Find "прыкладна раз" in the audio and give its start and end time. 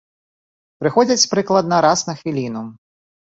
1.35-1.99